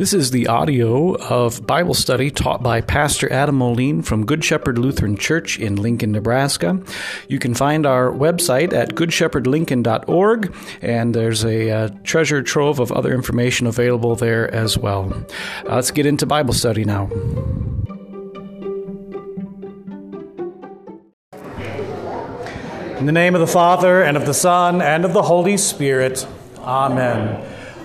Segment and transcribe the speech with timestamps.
[0.00, 4.78] This is the audio of Bible study taught by Pastor Adam Moline from Good Shepherd
[4.78, 6.82] Lutheran Church in Lincoln, Nebraska.
[7.28, 13.12] You can find our website at goodshepherdlincoln.org, and there's a uh, treasure trove of other
[13.12, 15.12] information available there as well.
[15.68, 17.10] Uh, let's get into Bible study now.
[22.96, 26.26] In the name of the Father, and of the Son, and of the Holy Spirit.
[26.60, 27.59] Amen.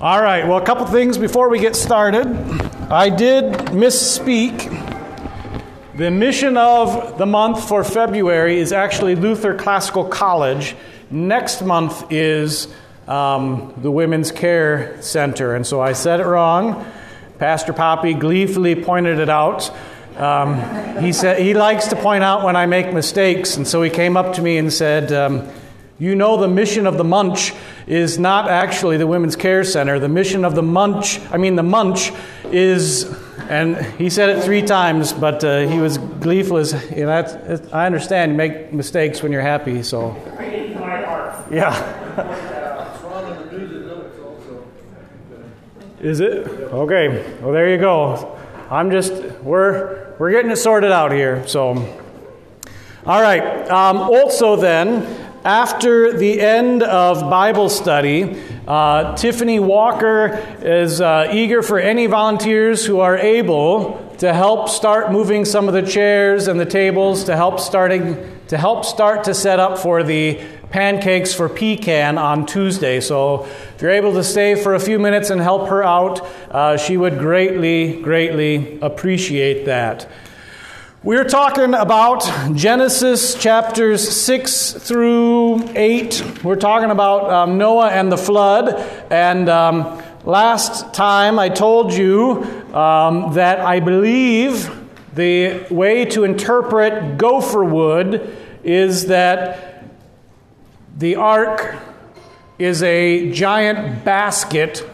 [0.00, 2.26] All right, well, a couple things before we get started.
[2.90, 4.86] I did misspeak.
[5.96, 10.76] The mission of the month for February is actually Luther Classical College.
[11.10, 12.68] Next month is
[13.08, 16.86] um, the Women's Care Center, and so I said it wrong.
[17.38, 19.70] Pastor Poppy gleefully pointed it out.
[20.16, 23.90] Um, he said he likes to point out when I make mistakes, and so he
[23.90, 25.48] came up to me and said, um,
[25.98, 27.52] "You know the mission of the Munch
[27.86, 29.98] is not actually the Women's Care Center.
[29.98, 32.12] The mission of the Munch, I mean, the Munch
[32.52, 33.04] is,
[33.48, 36.58] and he said it three times, but uh, he was gleeful.
[36.58, 40.14] As, you know, I understand you make mistakes when you're happy, so.
[41.50, 41.74] Yeah.
[46.00, 46.46] Is it?
[46.46, 47.38] Okay.
[47.42, 48.38] Well, there you go.
[48.70, 51.74] I'm just, we're, we're getting it sorted out here, so.
[53.06, 53.68] All right.
[53.68, 61.62] Um, also, then, after the end of Bible study, uh, Tiffany Walker is uh, eager
[61.62, 66.58] for any volunteers who are able to help start moving some of the chairs and
[66.58, 70.40] the tables to help starting to help start to set up for the
[70.70, 73.00] pancakes for pecan on Tuesday.
[73.00, 76.20] So if you're able to stay for a few minutes and help her out,
[76.50, 80.10] uh, she would greatly, greatly appreciate that.
[81.04, 86.42] We're talking about Genesis chapters 6 through 8.
[86.42, 88.74] We're talking about um, Noah and the flood.
[89.08, 92.42] And um, last time I told you
[92.74, 94.76] um, that I believe
[95.14, 99.84] the way to interpret gopher wood is that
[100.96, 101.76] the ark
[102.58, 104.84] is a giant basket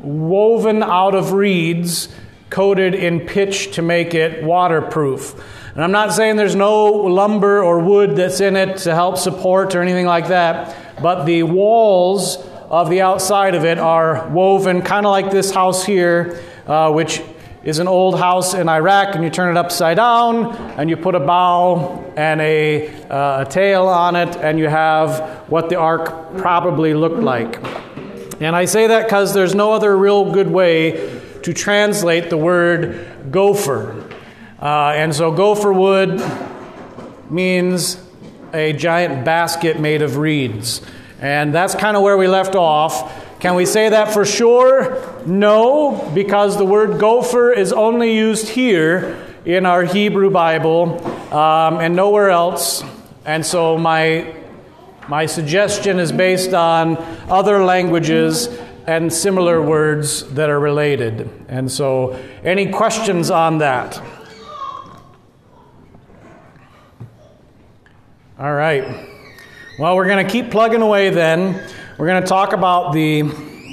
[0.00, 2.08] woven out of reeds
[2.50, 5.34] coated in pitch to make it waterproof.
[5.74, 9.74] And I'm not saying there's no lumber or wood that's in it to help support
[9.74, 12.38] or anything like that, but the walls
[12.70, 17.20] of the outside of it are woven kind of like this house here, uh, which
[17.62, 21.14] is an old house in Iraq, and you turn it upside down, and you put
[21.14, 26.38] a bow and a, uh, a tail on it, and you have what the ark
[26.38, 27.60] probably looked like.
[28.40, 33.30] And I say that because there's no other real good way to translate the word
[33.30, 34.08] gopher.
[34.60, 36.22] Uh, and so gopher wood
[37.30, 38.02] means
[38.54, 40.82] a giant basket made of reeds.
[41.20, 43.24] And that's kind of where we left off.
[43.40, 45.22] Can we say that for sure?
[45.26, 51.94] No, because the word gopher is only used here in our Hebrew Bible um, and
[51.94, 52.82] nowhere else.
[53.24, 54.34] And so my,
[55.08, 56.96] my suggestion is based on
[57.28, 58.48] other languages
[58.86, 61.28] and similar words that are related.
[61.48, 64.00] And so, any questions on that?
[68.38, 69.08] All right.
[69.78, 71.54] Well, we're going to keep plugging away then.
[71.98, 73.22] We're going to talk about the,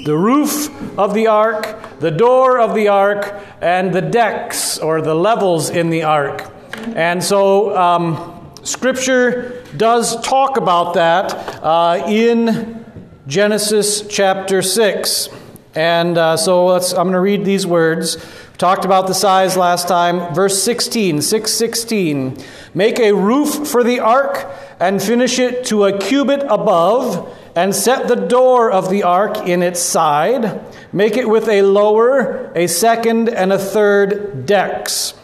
[0.04, 5.14] the roof of the ark, the door of the ark, and the decks or the
[5.14, 6.50] levels in the ark.
[6.94, 11.32] And so, um, Scripture does talk about that
[11.62, 12.83] uh, in
[13.26, 15.30] Genesis chapter 6.
[15.74, 18.16] And uh, so let's, I'm going to read these words.
[18.16, 20.34] We talked about the size last time.
[20.34, 22.36] Verse 16, 616.
[22.74, 24.46] Make a roof for the ark
[24.78, 29.62] and finish it to a cubit above, and set the door of the ark in
[29.62, 30.60] its side.
[30.92, 35.14] Make it with a lower, a second, and a third decks.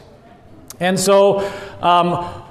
[0.79, 1.41] And so,
[1.83, 2.45] um,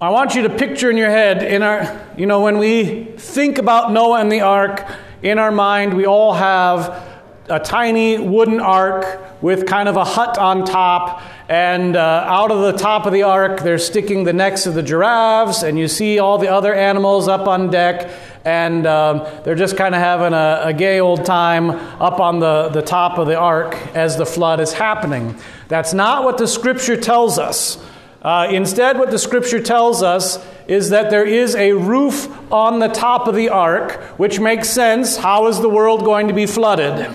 [0.00, 3.58] I want you to picture in your head, in our, you know, when we think
[3.58, 4.88] about Noah and the ark,
[5.24, 7.04] in our mind, we all have
[7.48, 12.60] a tiny wooden ark with kind of a hut on top, and uh, out of
[12.60, 16.20] the top of the ark, they're sticking the necks of the giraffes, and you see
[16.20, 18.08] all the other animals up on deck,
[18.44, 21.70] and um, they're just kind of having a, a, gay old time
[22.00, 25.36] up on the, the top of the ark as the flood is happening.
[25.66, 27.84] That's not what the scripture tells us.
[28.20, 32.88] Uh, instead, what the scripture tells us is that there is a roof on the
[32.88, 35.16] top of the ark, which makes sense.
[35.16, 37.14] How is the world going to be flooded?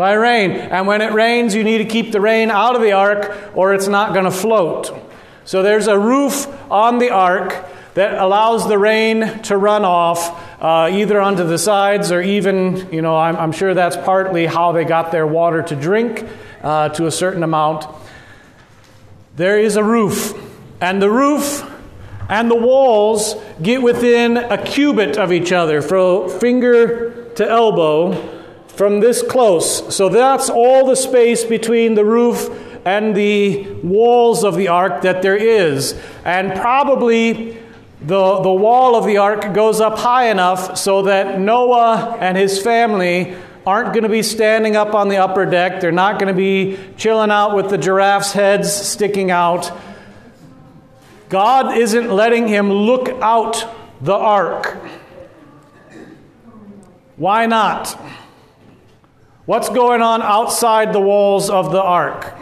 [0.00, 0.52] by rain.
[0.52, 3.74] And when it rains, you need to keep the rain out of the ark or
[3.74, 4.90] it's not going to float.
[5.44, 10.88] So there's a roof on the ark that allows the rain to run off uh,
[10.90, 14.84] either onto the sides or even, you know, I'm, I'm, sure that's partly how they
[14.84, 16.26] got their water to drink
[16.62, 17.84] uh, to a certain amount.
[19.40, 20.34] There is a roof,
[20.82, 21.66] and the roof
[22.28, 28.12] and the walls get within a cubit of each other, from finger to elbow
[28.66, 29.96] from this close.
[29.96, 32.50] So that's all the space between the roof
[32.84, 35.98] and the walls of the ark that there is.
[36.26, 37.52] And probably
[38.02, 42.62] the, the wall of the ark goes up high enough so that Noah and his
[42.62, 43.38] family
[43.70, 45.80] aren't going to be standing up on the upper deck.
[45.80, 49.70] They're not going to be chilling out with the giraffes' heads sticking out.
[51.28, 53.64] God isn't letting him look out
[54.00, 54.76] the ark.
[57.16, 57.92] Why not?
[59.46, 62.34] What's going on outside the walls of the ark?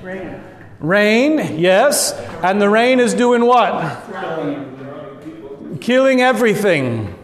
[0.00, 0.44] Rain.
[0.78, 2.12] Rain, yes.
[2.44, 4.00] And the rain is doing what?
[5.80, 7.18] Killing everything.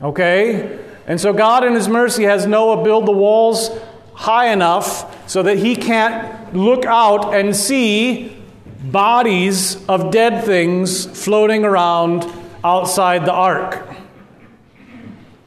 [0.00, 0.85] Okay?
[1.06, 3.70] And so God, in His mercy, has Noah build the walls
[4.16, 8.36] high enough so that he can't look out and see
[8.84, 12.26] bodies of dead things floating around
[12.64, 13.86] outside the ark.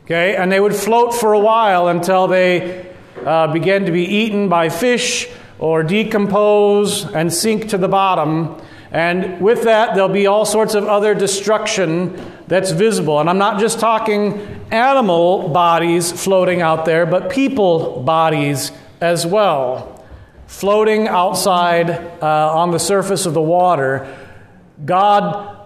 [0.05, 2.93] Okay, and they would float for a while until they
[3.25, 5.27] uh, began to be eaten by fish
[5.57, 8.59] or decompose and sink to the bottom.
[8.91, 13.19] And with that, there'll be all sorts of other destruction that's visible.
[13.19, 20.03] And I'm not just talking animal bodies floating out there, but people bodies as well,
[20.47, 24.15] floating outside uh, on the surface of the water.
[24.83, 25.57] God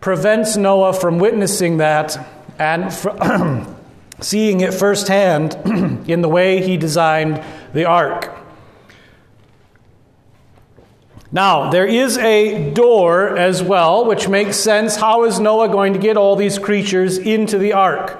[0.00, 2.18] prevents Noah from witnessing that
[2.58, 2.92] and
[4.20, 5.54] seeing it firsthand
[6.08, 7.42] in the way he designed
[7.72, 8.43] the ark.
[11.34, 14.94] Now, there is a door as well, which makes sense.
[14.94, 18.16] How is Noah going to get all these creatures into the ark?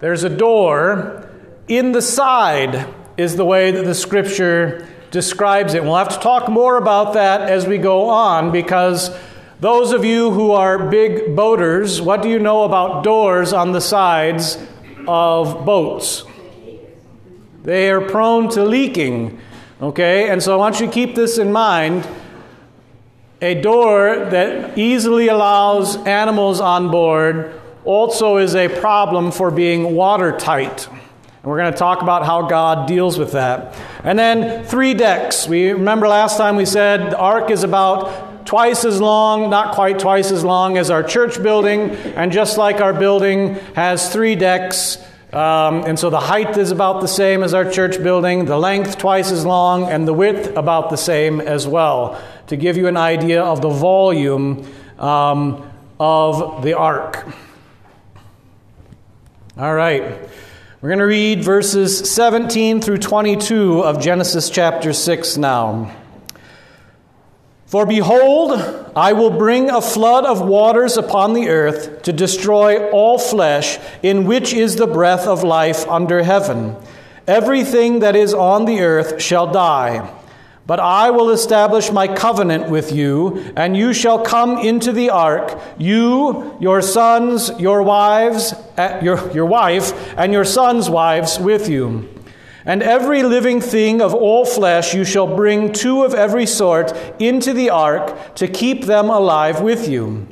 [0.00, 1.30] There's a door
[1.68, 5.84] in the side, is the way that the scripture describes it.
[5.84, 9.16] We'll have to talk more about that as we go on because
[9.60, 13.80] those of you who are big boaters, what do you know about doors on the
[13.80, 14.58] sides
[15.06, 16.24] of boats?
[17.62, 19.40] They are prone to leaking.
[19.80, 22.08] Okay, and so I want you to keep this in mind.
[23.42, 30.88] A door that easily allows animals on board also is a problem for being watertight.
[30.88, 33.76] And we're going to talk about how God deals with that.
[34.02, 35.46] And then three decks.
[35.46, 39.98] We remember last time we said the ark is about twice as long, not quite
[39.98, 44.96] twice as long as our church building, and just like our building has three decks.
[45.36, 48.96] Um, and so the height is about the same as our church building, the length
[48.96, 52.96] twice as long, and the width about the same as well, to give you an
[52.96, 54.66] idea of the volume
[54.98, 57.26] um, of the ark.
[59.58, 60.02] All right.
[60.80, 65.94] We're going to read verses 17 through 22 of Genesis chapter 6 now.
[67.66, 68.52] For behold,
[68.94, 74.24] I will bring a flood of waters upon the earth to destroy all flesh, in
[74.24, 76.76] which is the breath of life under heaven.
[77.26, 80.08] Everything that is on the earth shall die.
[80.64, 85.60] But I will establish my covenant with you, and you shall come into the ark,
[85.76, 92.08] you, your sons, your wives, uh, your, your wife, and your sons' wives with you.
[92.66, 97.52] And every living thing of all flesh you shall bring two of every sort into
[97.52, 100.26] the ark to keep them alive with you.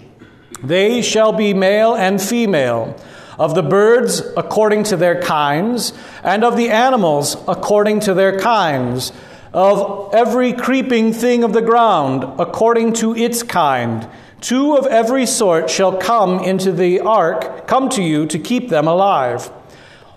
[0.60, 2.96] They shall be male and female,
[3.38, 5.92] of the birds according to their kinds,
[6.24, 9.12] and of the animals according to their kinds,
[9.52, 14.08] of every creeping thing of the ground according to its kind.
[14.40, 18.88] Two of every sort shall come into the ark, come to you to keep them
[18.88, 19.50] alive.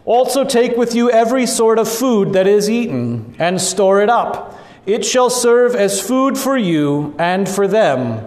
[0.08, 4.58] Also take with you every sort of food that is eaten, and store it up.
[4.86, 8.26] It shall serve as food for you and for them.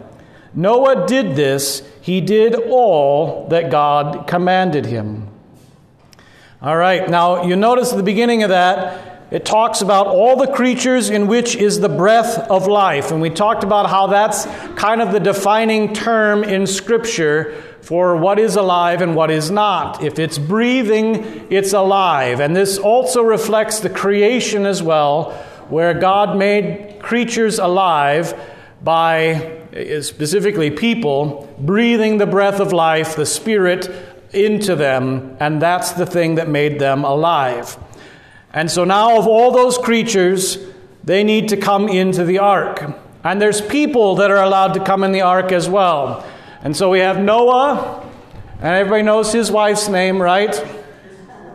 [0.52, 5.28] Noah did this, he did all that God commanded him.
[6.60, 10.52] All right, now you notice at the beginning of that, it talks about all the
[10.52, 13.10] creatures in which is the breath of life.
[13.10, 14.44] And we talked about how that's
[14.74, 17.54] kind of the defining term in Scripture
[17.90, 20.00] for what is alive and what is not.
[20.00, 22.38] If it's breathing, it's alive.
[22.38, 25.32] And this also reflects the creation as well,
[25.70, 28.32] where God made creatures alive
[28.80, 33.90] by eh, specifically people breathing the breath of life, the Spirit,
[34.32, 37.76] into them, and that's the thing that made them alive.
[38.52, 40.58] And so now, of all those creatures,
[41.02, 42.84] they need to come into the ark.
[43.24, 46.24] And there's people that are allowed to come in the ark as well.
[46.62, 48.06] And so we have Noah,
[48.58, 50.52] and everybody knows his wife's name, right?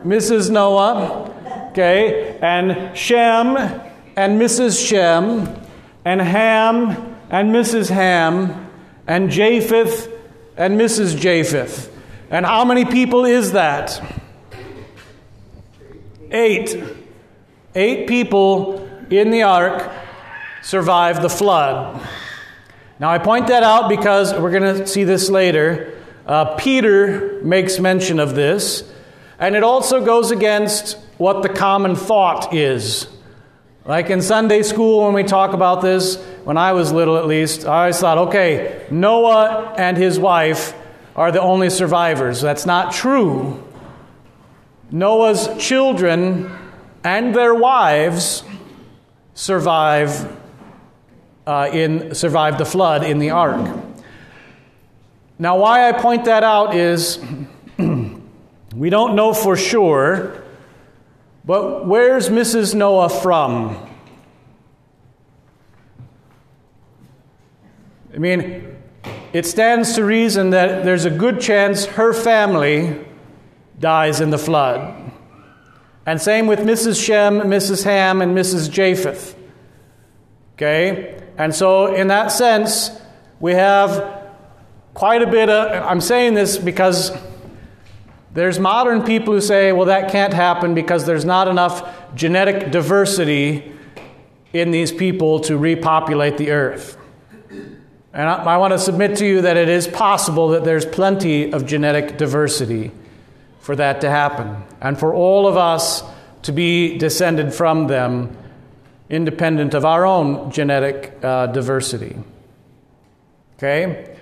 [0.03, 0.49] Mrs.
[0.49, 1.31] Noah.
[1.71, 4.87] Okay, and Shem and Mrs.
[4.87, 5.61] Shem,
[6.05, 7.89] and Ham and Mrs.
[7.89, 8.71] Ham,
[9.07, 10.09] and Japheth
[10.57, 11.19] and Mrs.
[11.19, 11.91] Japheth.
[12.29, 14.01] And how many people is that?
[16.31, 16.81] Eight.
[17.75, 19.91] Eight people in the ark
[20.63, 22.01] survived the flood.
[22.97, 26.01] Now, I point that out because we're going to see this later.
[26.25, 28.89] Uh, Peter makes mention of this,
[29.37, 33.07] and it also goes against what the common thought is.
[33.85, 37.65] Like in Sunday school, when we talk about this, when I was little at least,
[37.65, 40.73] I always thought, okay, Noah and his wife
[41.15, 42.41] are the only survivors.
[42.41, 43.61] That's not true.
[44.89, 46.51] Noah's children
[47.03, 48.43] and their wives
[49.33, 50.35] survive
[51.45, 53.75] uh, in survived the flood in the ark.
[55.37, 57.19] Now, why I point that out is
[57.77, 60.43] we don't know for sure,
[61.43, 62.73] but where's Mrs.
[62.73, 63.77] Noah from?
[68.13, 68.77] I mean,
[69.33, 73.05] it stands to reason that there's a good chance her family
[73.77, 75.11] dies in the flood.
[76.05, 77.03] And same with Mrs.
[77.03, 77.83] Shem, Mrs.
[77.83, 78.71] Ham, and Mrs.
[78.71, 79.35] Japheth.
[80.53, 81.24] Okay?
[81.37, 82.91] And so, in that sense,
[83.39, 84.23] we have
[84.93, 85.83] quite a bit of.
[85.83, 87.11] I'm saying this because
[88.33, 93.73] there's modern people who say, well, that can't happen because there's not enough genetic diversity
[94.53, 96.97] in these people to repopulate the earth.
[98.13, 101.51] And I, I want to submit to you that it is possible that there's plenty
[101.51, 102.91] of genetic diversity
[103.59, 106.03] for that to happen, and for all of us
[106.43, 108.37] to be descended from them,
[109.09, 112.15] independent of our own genetic uh, diversity.
[113.57, 114.17] Okay?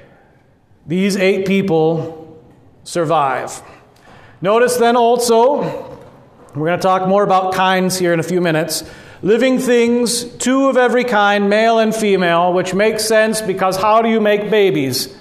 [0.85, 2.43] These eight people
[2.83, 3.61] survive.
[4.41, 5.61] Notice then also,
[6.53, 8.83] we're going to talk more about kinds here in a few minutes.
[9.21, 14.09] Living things, two of every kind, male and female, which makes sense because how do
[14.09, 15.15] you make babies?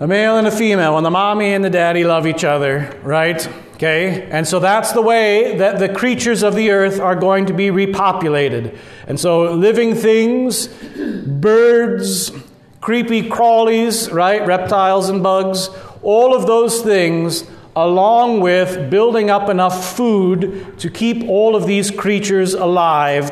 [0.00, 3.48] a male and a female, and the mommy and the daddy love each other, right?
[3.78, 4.28] Okay?
[4.32, 7.68] And so that's the way that the creatures of the earth are going to be
[7.68, 8.76] repopulated.
[9.06, 12.32] And so living things, birds,
[12.80, 14.44] creepy crawlies, right?
[14.44, 15.70] Reptiles and bugs,
[16.02, 17.44] all of those things,
[17.76, 23.30] along with building up enough food to keep all of these creatures alive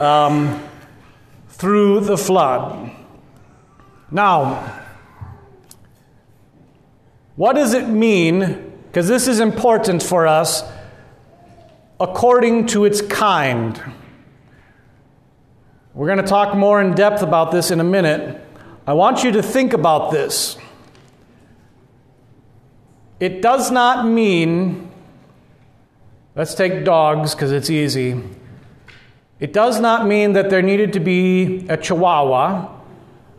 [0.00, 0.60] um,
[1.50, 2.90] through the flood.
[4.10, 4.82] Now,
[7.36, 8.72] what does it mean?
[8.94, 10.62] Because this is important for us
[11.98, 13.82] according to its kind.
[15.94, 18.40] We're going to talk more in depth about this in a minute.
[18.86, 20.56] I want you to think about this.
[23.18, 24.92] It does not mean,
[26.36, 28.22] let's take dogs because it's easy.
[29.40, 32.70] It does not mean that there needed to be a chihuahua,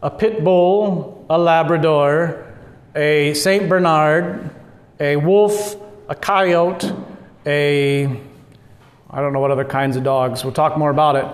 [0.02, 2.46] a pit bull, a Labrador,
[2.94, 3.70] a St.
[3.70, 4.52] Bernard,
[5.00, 5.76] a wolf,
[6.08, 6.92] a coyote,
[7.46, 8.06] a
[9.10, 10.44] I don't know what other kinds of dogs.
[10.44, 11.26] We'll talk more about it.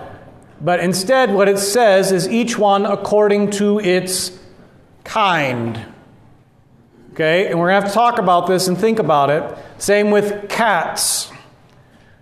[0.60, 4.38] But instead, what it says is each one according to its
[5.02, 5.84] kind.
[7.12, 7.48] Okay?
[7.48, 9.58] And we're going to have to talk about this and think about it.
[9.78, 11.32] Same with cats.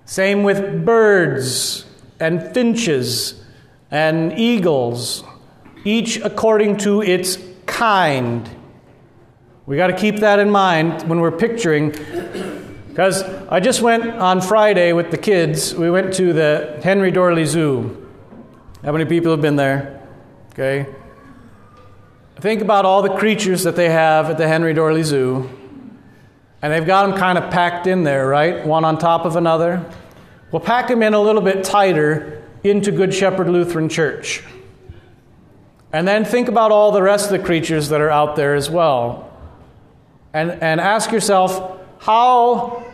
[0.07, 1.85] Same with birds
[2.19, 3.45] and finches
[3.91, 5.23] and eagles.
[5.85, 8.49] Each according to its kind.
[9.71, 11.91] We got to keep that in mind when we're picturing.
[12.89, 15.77] Because I just went on Friday with the kids.
[15.77, 18.09] We went to the Henry Doorly Zoo.
[18.83, 20.05] How many people have been there?
[20.53, 20.93] Okay.
[22.41, 25.49] Think about all the creatures that they have at the Henry Doorly Zoo.
[26.63, 28.67] And they've got them kind of packed in there, right?
[28.67, 29.89] One on top of another.
[30.51, 34.43] We'll pack them in a little bit tighter into Good Shepherd Lutheran Church.
[35.93, 38.69] And then think about all the rest of the creatures that are out there as
[38.69, 39.30] well
[40.33, 42.85] and, and ask yourself how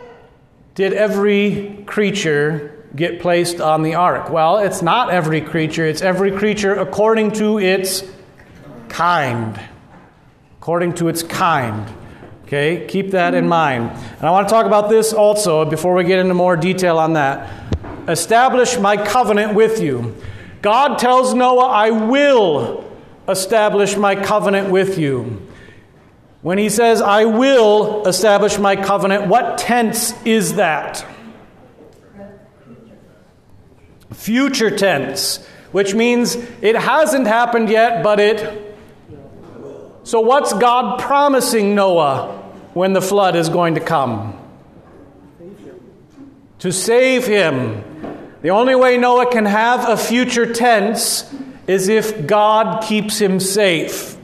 [0.75, 4.29] did every creature get placed on the ark?
[4.29, 8.03] Well, it's not every creature, it's every creature according to its
[8.89, 9.59] kind.
[10.59, 11.87] According to its kind.
[12.43, 13.91] Okay, keep that in mind.
[13.91, 17.13] And I want to talk about this also before we get into more detail on
[17.13, 17.75] that.
[18.07, 20.15] Establish my covenant with you.
[20.61, 22.89] God tells Noah, I will
[23.27, 25.46] establish my covenant with you.
[26.41, 31.05] When he says, I will establish my covenant, what tense is that?
[34.13, 38.75] Future tense, which means it hasn't happened yet, but it.
[40.03, 42.37] So, what's God promising Noah
[42.73, 44.39] when the flood is going to come?
[46.59, 47.83] To save him.
[48.41, 51.31] The only way Noah can have a future tense
[51.67, 54.16] is if God keeps him safe.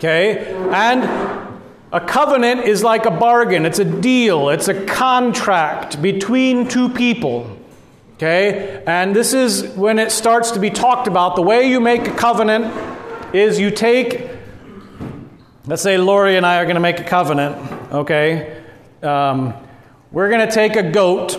[0.00, 0.46] Okay?
[0.72, 1.60] And
[1.92, 7.58] a covenant is like a bargain, it's a deal, it's a contract between two people.
[8.14, 8.82] Okay?
[8.86, 11.36] And this is when it starts to be talked about.
[11.36, 12.72] The way you make a covenant
[13.34, 14.30] is you take,
[15.66, 17.56] let's say Lori and I are going to make a covenant.
[17.92, 18.58] Okay?
[19.02, 19.52] Um,
[20.12, 21.38] we're going to take a goat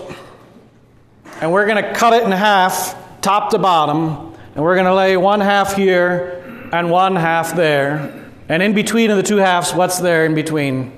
[1.41, 4.93] and we're going to cut it in half, top to bottom, and we're going to
[4.93, 8.21] lay one half here and one half there.
[8.51, 10.91] And in between of the two halves, what's there in between?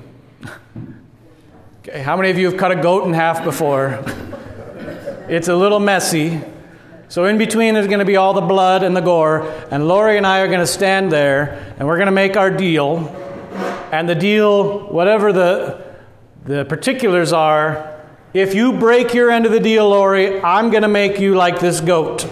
[1.82, 4.04] okay, how many of you have cut a goat in half before?
[5.30, 6.42] it's a little messy.
[7.10, 10.18] So in between is going to be all the blood and the gore, and Lori
[10.18, 13.08] and I are going to stand there, and we're going to make our deal.
[13.92, 15.86] And the deal, whatever the
[16.46, 18.02] the particulars are,
[18.34, 21.60] if you break your end of the deal, Lori, I'm going to make you like
[21.60, 22.28] this goat.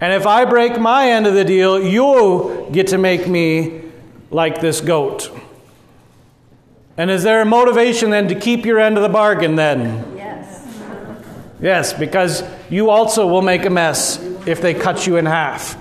[0.00, 3.82] And if I break my end of the deal, you get to make me
[4.30, 5.30] like this goat.
[6.96, 10.16] And is there a motivation then to keep your end of the bargain then?
[10.16, 10.78] Yes.
[11.60, 15.76] Yes, because you also will make a mess if they cut you in half.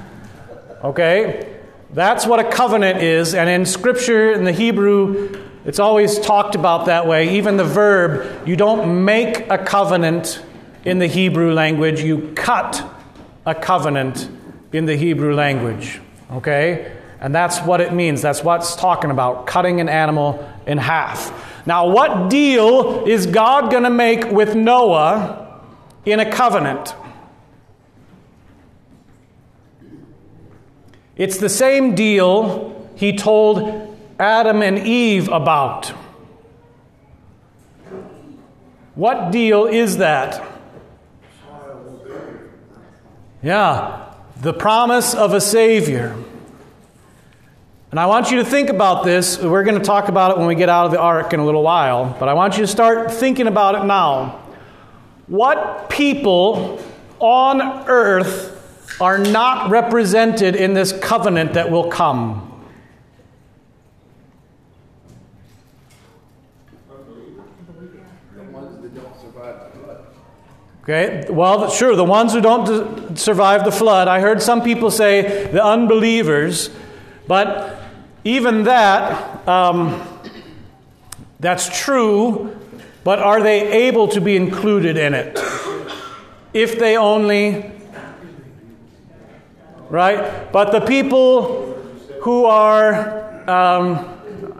[0.83, 1.55] Okay?
[1.93, 6.87] That's what a covenant is, and in Scripture, in the Hebrew, it's always talked about
[6.87, 7.37] that way.
[7.37, 10.43] Even the verb, you don't make a covenant
[10.85, 12.83] in the Hebrew language, you cut
[13.47, 14.29] a covenant
[14.73, 16.01] in the Hebrew language.
[16.29, 16.91] Okay?
[17.21, 18.21] And that's what it means.
[18.21, 21.65] That's what's talking about cutting an animal in half.
[21.65, 25.61] Now, what deal is God going to make with Noah
[26.05, 26.93] in a covenant?
[31.15, 35.87] It's the same deal he told Adam and Eve about.
[38.95, 40.56] What deal is that?
[43.43, 46.15] Yeah, the promise of a Savior.
[47.91, 49.37] And I want you to think about this.
[49.37, 51.45] We're going to talk about it when we get out of the ark in a
[51.45, 54.43] little while, but I want you to start thinking about it now.
[55.27, 56.83] What people
[57.19, 58.55] on earth
[58.99, 62.46] are not represented in this covenant that will come?
[70.89, 74.07] Okay, well, sure, the ones who don't survive the flood.
[74.07, 76.69] I heard some people say the unbelievers,
[77.27, 77.77] but
[78.23, 80.01] even that, um,
[81.41, 82.57] that's true,
[83.03, 85.37] but are they able to be included in it?
[86.53, 87.69] If they only,
[89.89, 90.49] right?
[90.53, 91.73] But the people
[92.21, 93.97] who are, um,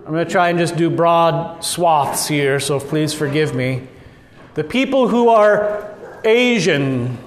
[0.05, 3.87] I'm going to try and just do broad swaths here, so please forgive me.
[4.55, 5.93] The people who are
[6.27, 7.17] Asian,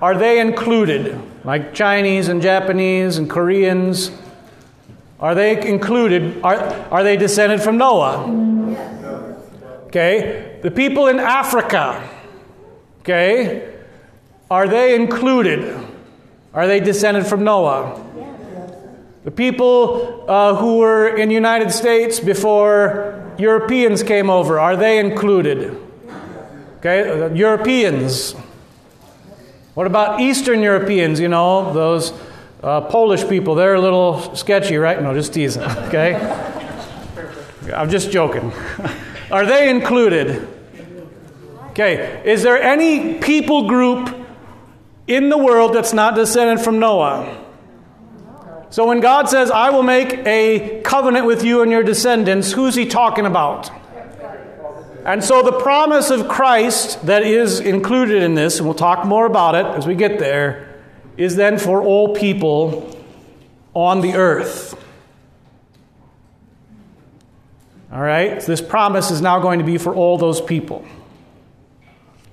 [0.00, 1.18] are they included?
[1.44, 4.10] Like Chinese and Japanese and Koreans?
[5.18, 6.42] Are they included?
[6.42, 6.56] Are,
[6.90, 8.26] are they descended from Noah?
[9.86, 10.58] Okay.
[10.62, 12.06] The people in Africa,
[13.00, 13.72] okay,
[14.50, 15.74] are they included?
[16.52, 18.02] Are they descended from Noah?
[19.24, 24.98] The people uh, who were in the United States before Europeans came over, are they
[24.98, 25.85] included?
[26.86, 28.32] Okay, Europeans.
[29.74, 31.18] What about Eastern Europeans?
[31.18, 32.12] You know, those
[32.62, 35.02] uh, Polish people, they're a little sketchy, right?
[35.02, 36.14] No, just teasing, okay?
[37.74, 38.52] I'm just joking.
[39.32, 40.46] Are they included?
[41.70, 44.14] Okay, is there any people group
[45.08, 47.44] in the world that's not descended from Noah?
[48.70, 52.76] So when God says, I will make a covenant with you and your descendants, who's
[52.76, 53.72] he talking about?
[55.06, 59.24] And so the promise of Christ that is included in this, and we'll talk more
[59.24, 60.82] about it as we get there,
[61.16, 62.98] is then for all people
[63.72, 64.74] on the earth.
[67.92, 68.42] All right?
[68.42, 70.84] So this promise is now going to be for all those people.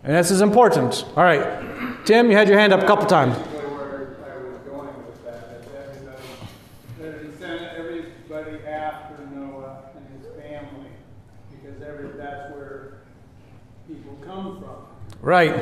[0.03, 1.05] And this is important.
[1.15, 2.03] All right.
[2.05, 3.37] Tim, you had your hand up a couple times.
[3.37, 6.23] Basically where I was going with that, that everybody,
[6.99, 10.89] that he sent everybody after Noah and his family,
[11.51, 12.97] because every, that's where
[13.87, 15.12] people come from.
[15.23, 15.55] Right.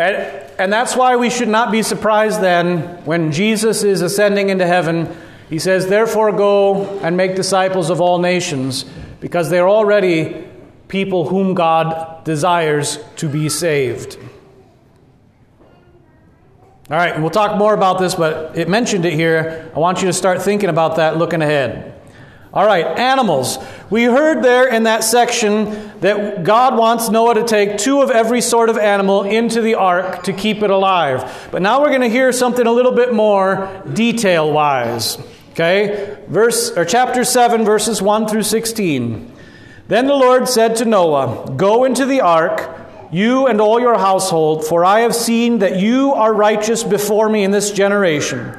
[0.00, 0.48] And.
[0.58, 5.16] And, that's why we should not be surprised then when Jesus is ascending into heaven.
[5.48, 8.84] He says, Therefore, go and make disciples of all nations,
[9.20, 10.48] because they're already
[10.88, 14.18] people whom God desires to be saved.
[16.90, 19.70] All right, we'll talk more about this, but it mentioned it here.
[19.76, 21.97] I want you to start thinking about that looking ahead.
[22.52, 23.58] All right, animals.
[23.90, 28.40] We heard there in that section that God wants Noah to take two of every
[28.40, 31.48] sort of animal into the ark to keep it alive.
[31.50, 35.18] But now we're going to hear something a little bit more detail wise.
[35.50, 36.16] Okay?
[36.28, 39.30] Verse or chapter 7 verses 1 through 16.
[39.88, 42.78] Then the Lord said to Noah, Go into the ark,
[43.12, 47.44] you and all your household, for I have seen that you are righteous before me
[47.44, 48.56] in this generation.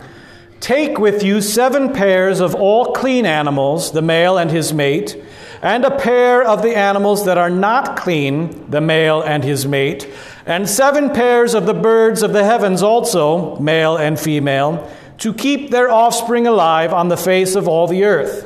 [0.60, 5.22] Take with you seven pairs of all clean animals, the male and his mate,
[5.62, 10.08] and a pair of the animals that are not clean, the male and his mate,
[10.46, 15.70] and seven pairs of the birds of the heavens also, male and female, to keep
[15.70, 18.46] their offspring alive on the face of all the earth.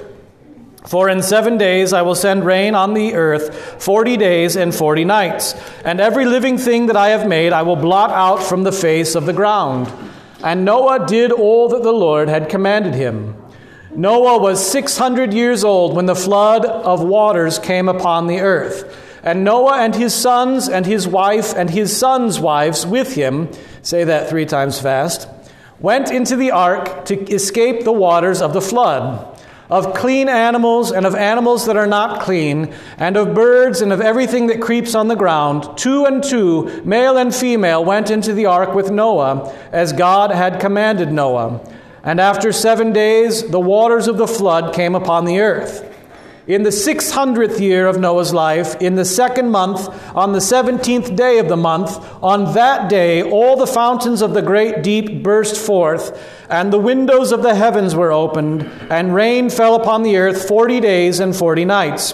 [0.88, 5.06] For in seven days I will send rain on the earth forty days and forty
[5.06, 8.72] nights, and every living thing that I have made I will blot out from the
[8.72, 9.92] face of the ground.
[10.44, 13.36] And Noah did all that the Lord had commanded him.
[13.96, 19.00] Noah was 600 years old when the flood of waters came upon the earth.
[19.24, 23.50] And Noah and his sons and his wife and his sons' wives with him,
[23.82, 25.30] say that three times fast,
[25.80, 29.33] went into the ark to escape the waters of the flood.
[29.74, 34.02] Of clean animals and of animals that are not clean, and of birds and of
[34.02, 38.46] everything that creeps on the ground, two and two, male and female, went into the
[38.46, 41.60] ark with Noah, as God had commanded Noah.
[42.04, 45.90] And after seven days, the waters of the flood came upon the earth.
[46.46, 51.40] In the 600th year of Noah's life, in the second month, on the 17th day
[51.40, 56.22] of the month, on that day all the fountains of the great deep burst forth,
[56.50, 60.82] and the windows of the heavens were opened, and rain fell upon the earth 40
[60.82, 62.14] days and 40 nights.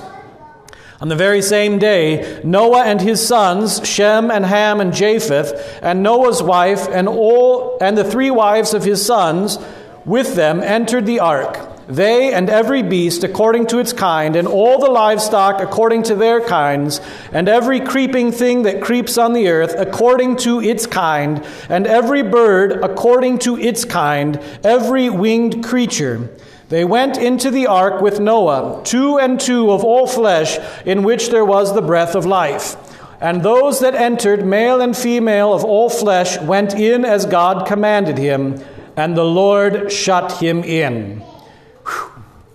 [1.02, 6.04] On the very same day, Noah and his sons, Shem and Ham and Japheth, and
[6.04, 9.58] Noah's wife and all and the three wives of his sons
[10.06, 11.69] with them entered the ark.
[11.90, 16.40] They and every beast according to its kind, and all the livestock according to their
[16.40, 17.02] kinds,
[17.34, 22.22] and every creeping thing that creeps on the earth according to its kind, and every
[22.22, 26.30] bird according to its kind, every winged creature.
[26.70, 31.30] They went into the ark with Noah, two and two of all flesh, in which
[31.30, 32.76] there was the breath of life.
[33.20, 38.20] And those that entered, male and female of all flesh, went in as God commanded
[38.20, 38.64] him,
[38.96, 41.24] and the Lord shut him in.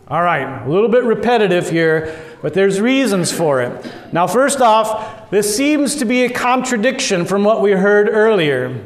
[0.06, 3.90] All right, a little bit repetitive here, but there's reasons for it.
[4.12, 8.84] Now, first off, this seems to be a contradiction from what we heard earlier.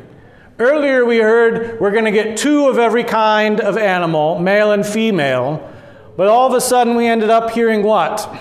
[0.61, 4.87] Earlier, we heard we're going to get two of every kind of animal, male and
[4.87, 5.69] female,
[6.17, 8.33] but all of a sudden we ended up hearing what?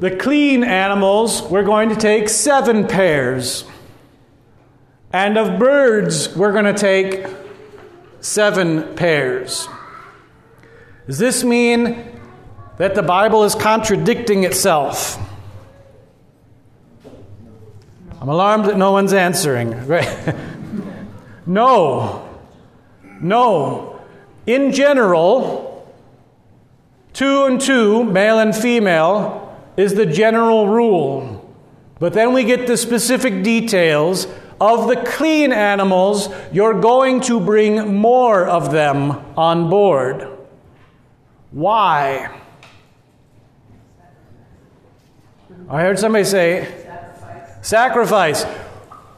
[0.00, 3.64] The clean animals, we're going to take seven pairs.
[5.12, 7.26] And of birds, we're going to take
[8.22, 9.68] seven pairs.
[11.06, 12.20] Does this mean
[12.78, 15.18] that the Bible is contradicting itself?
[18.20, 19.72] I'm alarmed that no one's answering.
[21.46, 22.28] No.
[23.20, 24.00] No.
[24.46, 25.92] In general,
[27.12, 31.38] two and two, male and female, is the general rule.
[31.98, 34.26] But then we get the specific details
[34.60, 40.31] of the clean animals, you're going to bring more of them on board.
[41.52, 42.40] Why?
[45.68, 47.68] I heard somebody say, sacrifice.
[47.68, 48.44] sacrifice.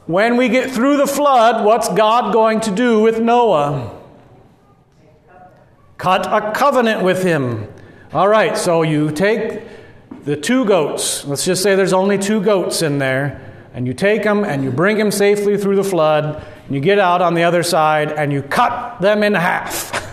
[0.07, 3.99] When we get through the flood, what's God going to do with Noah?
[5.97, 7.73] Cut a covenant with him.
[8.13, 9.63] All right, so you take
[10.25, 11.25] the two goats.
[11.25, 13.41] Let's just say there's only two goats in there.
[13.73, 16.45] And you take them and you bring them safely through the flood.
[16.67, 20.01] And you get out on the other side and you cut them in half.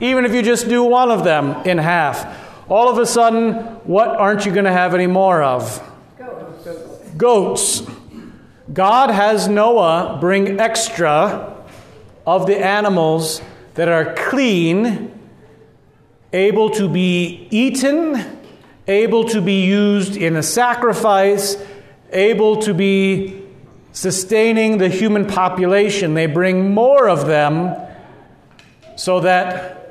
[0.00, 2.40] Even if you just do one of them in half.
[2.68, 5.82] All of a sudden, what aren't you going to have any more of?
[6.18, 6.68] Goats.
[7.16, 7.82] Goats.
[8.72, 11.56] God has Noah bring extra
[12.26, 13.42] of the animals
[13.74, 15.12] that are clean
[16.32, 18.38] able to be eaten,
[18.86, 21.56] able to be used in a sacrifice,
[22.10, 23.42] able to be
[23.92, 26.14] sustaining the human population.
[26.14, 27.76] They bring more of them
[28.96, 29.81] so that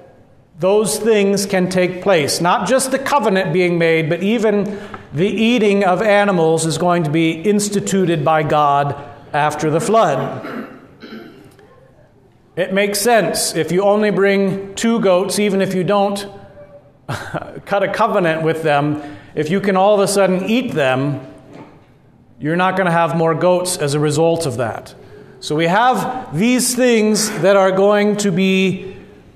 [0.61, 2.39] those things can take place.
[2.39, 4.79] Not just the covenant being made, but even
[5.11, 8.95] the eating of animals is going to be instituted by God
[9.33, 10.69] after the flood.
[12.55, 16.27] It makes sense if you only bring two goats, even if you don't
[17.65, 21.25] cut a covenant with them, if you can all of a sudden eat them,
[22.39, 24.93] you're not going to have more goats as a result of that.
[25.39, 28.90] So we have these things that are going to be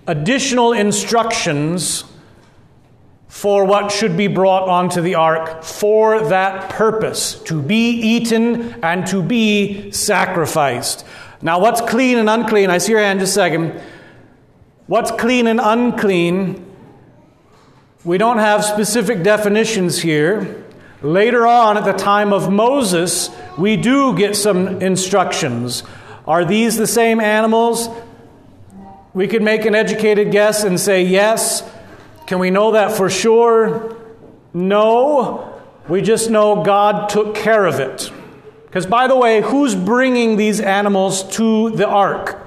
[0.07, 2.03] additional instructions
[3.27, 9.05] for what should be brought onto the ark for that purpose to be eaten and
[9.07, 11.05] to be sacrificed.
[11.41, 12.69] Now, what's clean and unclean?
[12.69, 13.81] I see your hand just a second.
[14.87, 16.65] What's clean and unclean?
[18.05, 20.63] We don't have specific definitions here.
[21.01, 25.83] Later on, at the time of Moses, we do get some instructions.
[26.27, 27.89] Are these the same animals?
[29.15, 31.63] We could make an educated guess and say yes.
[32.27, 33.95] Can we know that for sure?
[34.53, 35.61] No.
[35.87, 38.11] We just know God took care of it.
[38.65, 42.45] Because, by the way, who's bringing these animals to the ark?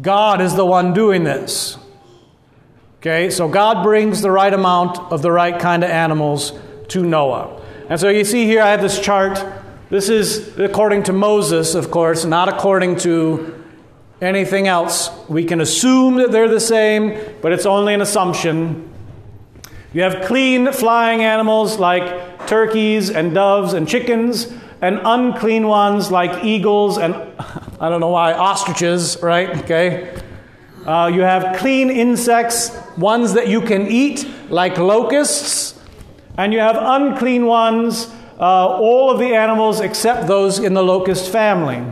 [0.00, 1.76] God is the one doing this.
[3.00, 6.54] Okay, so God brings the right amount of the right kind of animals
[6.88, 7.60] to Noah.
[7.90, 9.44] And so you see here, I have this chart.
[9.90, 13.61] This is according to Moses, of course, not according to
[14.22, 15.10] anything else.
[15.28, 18.88] We can assume that they're the same, but it's only an assumption.
[19.92, 26.44] You have clean flying animals like turkeys and doves and chickens and unclean ones like
[26.44, 27.14] eagles and,
[27.80, 29.50] I don't know why, ostriches, right?
[29.64, 30.18] Okay.
[30.86, 35.78] Uh, you have clean insects, ones that you can eat, like locusts.
[36.38, 38.08] And you have unclean ones,
[38.40, 41.84] uh, all of the animals except those in the locust family.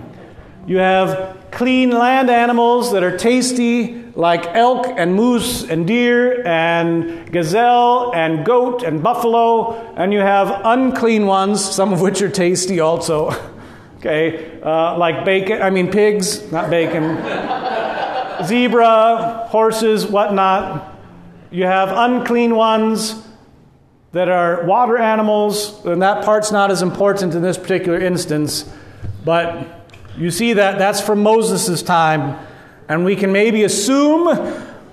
[0.67, 7.33] You have clean land animals that are tasty, like elk and moose and deer and
[7.33, 12.81] gazelle and goat and buffalo, and you have unclean ones, some of which are tasty
[12.81, 13.31] also.
[13.99, 17.17] okay, uh, like bacon, I mean pigs, not bacon,
[18.45, 20.99] zebra, horses, whatnot.
[21.51, 23.27] You have unclean ones
[24.13, 28.71] that are water animals, and that part's not as important in this particular instance,
[29.25, 29.80] but
[30.17, 32.37] you see that that's from Moses' time
[32.89, 34.25] and we can maybe assume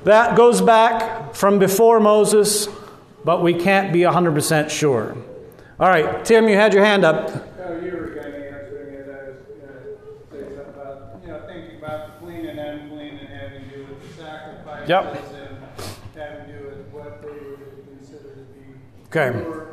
[0.03, 2.67] that goes back from before Moses,
[3.25, 5.17] but we can't be 100% sure.
[5.79, 7.29] All right, Tim, you had your hand up.
[7.29, 9.09] Oh, you were kind of answering it.
[9.09, 9.75] I was going to
[10.31, 14.15] say something about, you know, thinking about clean and unclean and having to do with
[14.17, 15.03] the sacrifices Yep.
[15.35, 15.57] and
[16.15, 19.39] having to do with what they would consider to be Okay.
[19.39, 19.67] pure,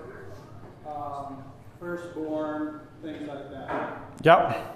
[0.87, 1.45] um,
[1.79, 3.99] firstborn, things like that.
[4.23, 4.74] Yep.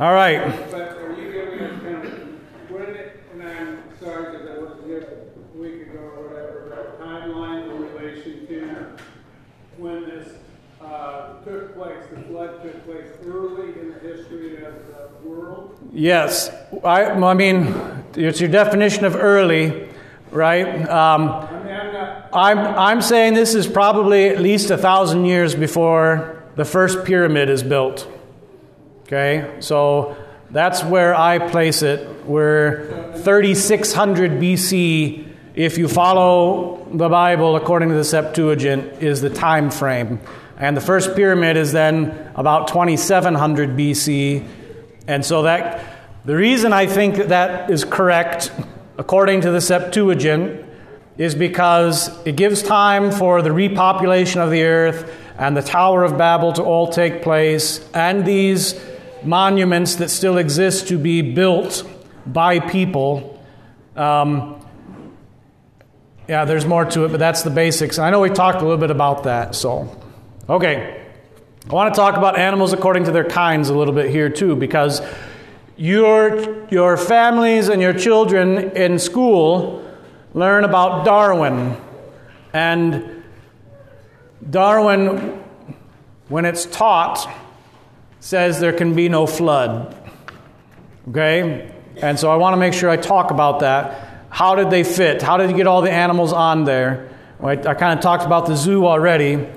[0.00, 0.70] All right.
[0.70, 4.86] But are you giving us kind what did it, and I'm sorry because I wasn't
[4.86, 8.96] here a week ago or whatever, but timeline in relation to
[9.76, 10.28] when this
[10.80, 15.76] uh, took place, the flood took place early in the history of the world?
[15.92, 16.48] Yes.
[16.84, 17.74] I, I mean,
[18.14, 19.88] it's your definition of early,
[20.30, 20.88] right?
[20.88, 25.24] Um, I mean, I'm not, I'm, I'm saying this is probably at least a thousand
[25.24, 28.08] years before the first pyramid is built.
[29.08, 29.56] Okay?
[29.60, 30.18] So
[30.50, 32.26] that's where I place it.
[32.26, 35.26] We're 3600 BC.
[35.54, 40.20] If you follow the Bible according to the Septuagint, is the time frame.
[40.58, 44.46] And the first pyramid is then about 2700 BC.
[45.06, 45.82] And so that
[46.26, 48.52] the reason I think that, that is correct
[48.98, 50.66] according to the Septuagint
[51.16, 56.18] is because it gives time for the repopulation of the earth and the Tower of
[56.18, 58.78] Babel to all take place and these
[59.24, 61.88] monuments that still exist to be built
[62.26, 63.42] by people.
[63.96, 64.64] Um,
[66.28, 67.98] yeah, there's more to it, but that's the basics.
[67.98, 70.00] I know we talked a little bit about that, so.
[70.48, 71.04] Okay.
[71.68, 74.56] I want to talk about animals according to their kinds a little bit here, too,
[74.56, 75.02] because
[75.76, 79.84] your, your families and your children in school
[80.34, 81.76] learn about Darwin.
[82.52, 83.22] And
[84.48, 85.42] Darwin,
[86.28, 87.28] when it's taught,
[88.28, 89.96] says there can be no flood.
[91.08, 91.72] Okay?
[91.96, 94.26] And so I want to make sure I talk about that.
[94.28, 95.22] How did they fit?
[95.22, 97.08] How did you get all the animals on there?
[97.42, 99.48] I, I kind of talked about the zoo already.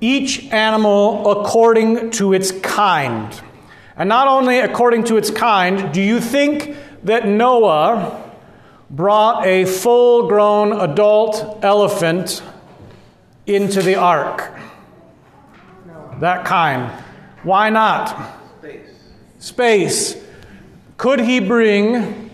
[0.00, 3.40] Each animal according to its kind.
[3.96, 8.28] And not only according to its kind, do you think that Noah
[8.90, 12.42] brought a full grown adult elephant
[13.46, 14.52] into the ark?
[16.18, 17.03] That kind.
[17.44, 18.40] Why not?
[18.58, 18.88] Space.
[19.38, 20.16] Space.
[20.96, 22.30] Could he bring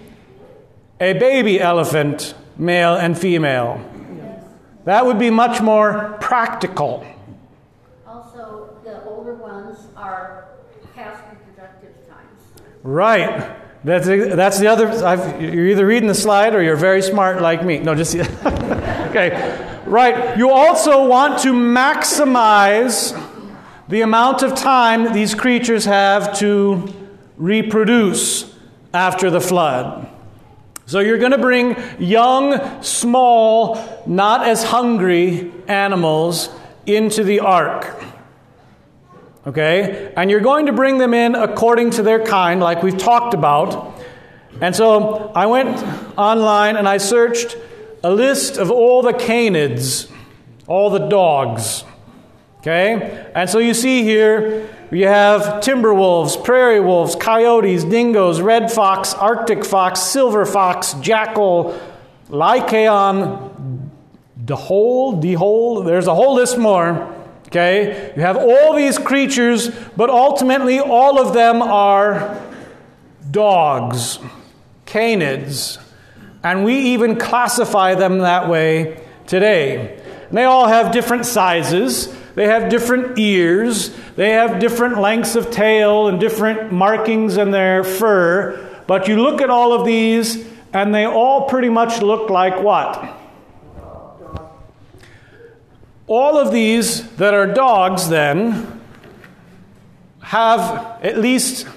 [1.01, 3.85] a baby elephant, male and female?
[4.17, 4.45] Yes.
[4.85, 7.05] That would be much more practical.
[8.07, 10.45] Also, the older ones are
[10.95, 12.41] past reproductive times.
[12.85, 13.57] Right.
[13.83, 14.89] That's, that's the other.
[15.05, 17.79] I've, you're either reading the slide or you're very smart like me.
[17.79, 18.15] No, just.
[18.47, 19.81] okay.
[19.87, 20.37] Right.
[20.39, 23.13] You also want to maximize
[23.91, 26.95] the amount of time these creatures have to
[27.37, 28.55] reproduce
[28.95, 30.09] after the flood.
[30.87, 36.51] So you're going to bring young, small, not as hungry animals
[36.87, 38.01] into the ark.
[39.45, 40.13] Okay?
[40.17, 44.01] And you're going to bring them in according to their kind, like we've talked about.
[44.61, 45.83] And so I went
[46.17, 47.57] online and I searched
[48.05, 50.09] a list of all the canids,
[50.69, 51.85] all the dogs.
[52.61, 53.31] Okay?
[53.35, 59.15] And so you see here, you have timber wolves, prairie wolves, coyotes, dingoes, red fox,
[59.15, 61.79] arctic fox, silver fox, jackal,
[62.29, 63.91] lycaon,
[64.45, 67.15] the whole, the whole, there's a whole list more.
[67.47, 68.13] Okay?
[68.15, 72.41] You have all these creatures, but ultimately all of them are
[73.31, 74.19] dogs,
[74.87, 75.79] canids.
[76.43, 80.01] And we even classify them that way today.
[80.29, 85.51] And they all have different sizes, they have different ears, they have different lengths of
[85.51, 88.83] tail and different markings in their fur.
[88.87, 93.15] But you look at all of these, and they all pretty much look like what?
[96.07, 98.81] All of these that are dogs, then,
[100.23, 101.69] have at least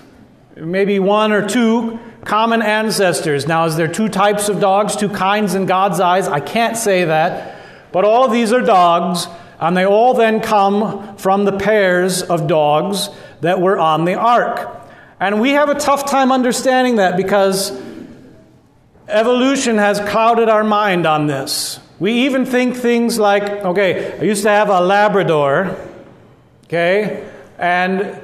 [0.55, 3.47] maybe one or two common ancestors.
[3.47, 6.29] Now, is there two types of dogs, two kinds in God's eyes?
[6.29, 7.57] I can't say that.
[7.91, 9.27] But all of these are dogs,
[9.59, 13.09] and they all then come from the pairs of dogs
[13.41, 14.81] that were on the ark.
[15.19, 17.71] And we have a tough time understanding that because
[19.07, 21.79] evolution has clouded our mind on this.
[21.99, 25.77] We even think things like, okay, I used to have a Labrador,
[26.65, 28.19] okay, and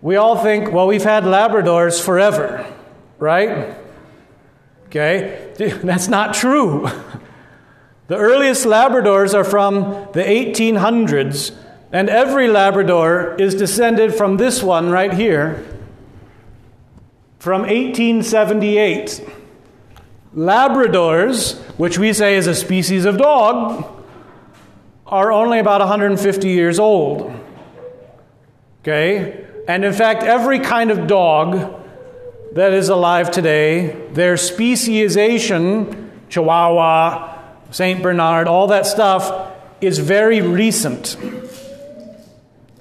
[0.00, 2.64] we all think, well, we've had Labradors forever,
[3.18, 3.74] right?
[4.86, 5.52] Okay,
[5.82, 6.88] that's not true.
[8.08, 11.54] The earliest Labradors are from the 1800s,
[11.92, 15.62] and every Labrador is descended from this one right here
[17.38, 19.28] from 1878.
[20.34, 23.84] Labradors, which we say is a species of dog,
[25.06, 27.30] are only about 150 years old.
[28.80, 29.46] Okay?
[29.68, 31.78] And in fact, every kind of dog
[32.54, 37.37] that is alive today, their speciation, Chihuahua,
[37.70, 38.02] St.
[38.02, 41.16] Bernard, all that stuff, is very recent.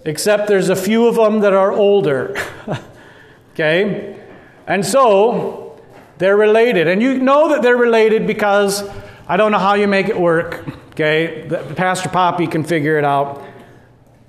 [0.06, 2.36] Except there's a few of them that are older.
[3.54, 4.18] okay?
[4.66, 5.82] And so,
[6.18, 6.88] they're related.
[6.88, 8.88] And you know that they're related because
[9.28, 10.64] I don't know how you make it work.
[10.92, 11.48] Okay?
[11.76, 13.46] Pastor Poppy can figure it out.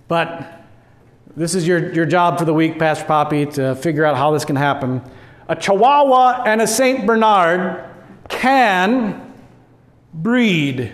[0.09, 0.64] But
[1.37, 4.44] this is your, your job for the week, Pastor Poppy, to figure out how this
[4.44, 5.01] can happen.
[5.49, 7.07] A Chihuahua and a St.
[7.07, 7.85] Bernard
[8.29, 9.27] can
[10.12, 10.92] breed.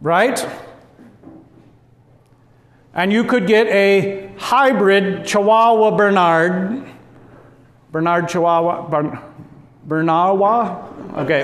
[0.00, 0.46] Right?
[2.94, 6.86] And you could get a hybrid Chihuahua Bernard.
[7.92, 8.88] Bernard Chihuahua.
[8.88, 9.18] Bern,
[9.86, 11.18] Bernawa?
[11.18, 11.42] Okay.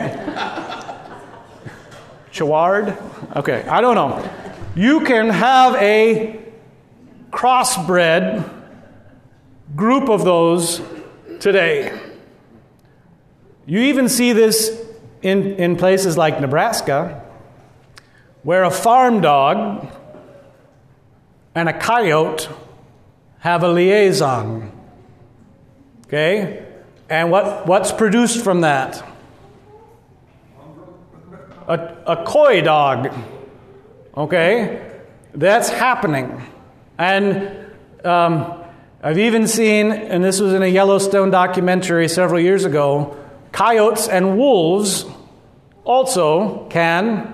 [2.31, 2.97] Chihuard?
[3.35, 4.31] Okay, I don't know.
[4.75, 6.41] You can have a
[7.31, 8.49] crossbred
[9.75, 10.81] group of those
[11.41, 11.99] today.
[13.67, 14.86] You even see this
[15.27, 17.21] in, in places like Nebraska,
[18.45, 19.93] where a farm dog
[21.53, 22.49] and a coyote
[23.41, 24.71] have a liaison.
[26.07, 26.65] Okay?
[27.11, 29.05] And what, what's produced from that?
[31.67, 31.75] A,
[32.07, 33.13] a coy dog.
[34.17, 34.93] Okay?
[35.35, 36.41] That's happening.
[36.99, 37.67] And
[38.05, 38.63] um,
[39.03, 43.17] I've even seen, and this was in a Yellowstone documentary several years ago,
[43.51, 45.05] coyotes and wolves
[45.87, 47.33] also can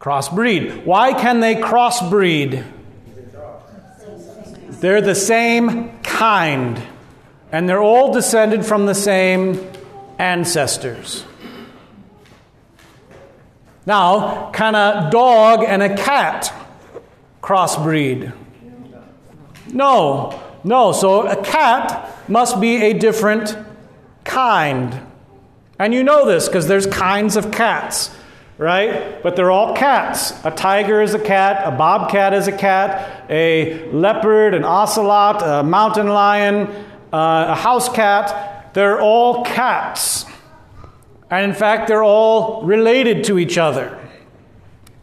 [0.00, 0.84] crossbreed.
[0.84, 2.64] Why can they crossbreed?
[4.80, 6.82] They're the same kind,
[7.52, 9.64] and they're all descended from the same
[10.18, 11.24] ancestors.
[13.86, 16.52] Now, can a dog and a cat
[17.40, 18.32] crossbreed?
[19.72, 20.92] No, no.
[20.92, 23.56] So a cat must be a different
[24.24, 25.00] kind.
[25.78, 28.14] And you know this because there's kinds of cats,
[28.58, 29.22] right?
[29.22, 30.32] But they're all cats.
[30.44, 35.62] A tiger is a cat, a bobcat is a cat, a leopard, an ocelot, a
[35.62, 36.68] mountain lion,
[37.12, 38.74] uh, a house cat.
[38.74, 40.24] They're all cats.
[41.30, 43.98] And in fact, they're all related to each other.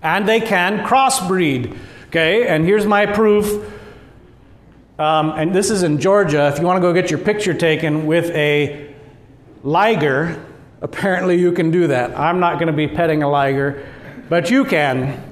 [0.01, 1.75] And they can crossbreed.
[2.07, 3.65] Okay, and here's my proof.
[4.97, 6.47] Um, and this is in Georgia.
[6.47, 8.93] If you want to go get your picture taken with a
[9.63, 10.43] liger,
[10.81, 12.17] apparently you can do that.
[12.17, 13.87] I'm not going to be petting a liger,
[14.29, 15.23] but you can.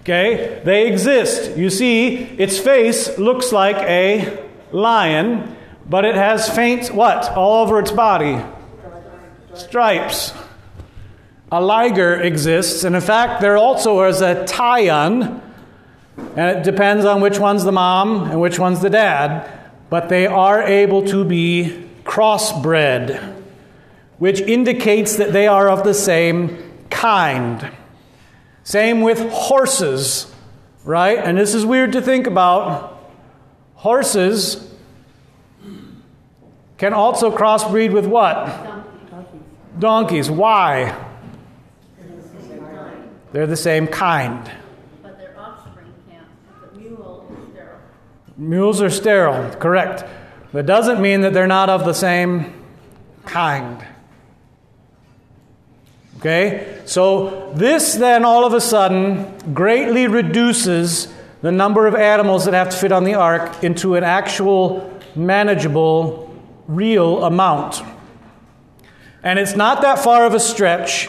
[0.00, 1.56] Okay, they exist.
[1.56, 7.78] You see, its face looks like a lion, but it has faint what all over
[7.78, 8.42] its body?
[9.54, 10.32] Stripes.
[11.50, 15.40] A liger exists, and in fact, there also is a tayan,
[16.36, 19.50] and it depends on which one's the mom and which one's the dad,
[19.88, 23.37] but they are able to be crossbred,
[24.18, 27.70] which indicates that they are of the same kind.
[28.64, 30.32] Same with horses,
[30.84, 31.18] right?
[31.18, 32.96] And this is weird to think about.
[33.76, 34.68] Horses
[36.76, 38.46] can also crossbreed with what?
[38.46, 39.40] Donkeys.
[39.78, 40.30] Donkeys.
[40.30, 41.06] Why?
[43.32, 44.50] They're the same kind.
[45.02, 46.26] But their offspring can't.
[46.72, 47.78] The mule is sterile.
[48.36, 50.04] Mules are sterile, correct.
[50.52, 52.54] That doesn't mean that they're not of the same
[53.26, 53.84] kind.
[56.18, 56.80] Okay?
[56.84, 61.12] So, this then all of a sudden greatly reduces
[61.42, 66.34] the number of animals that have to fit on the ark into an actual manageable,
[66.66, 67.82] real amount.
[69.22, 71.08] And it's not that far of a stretch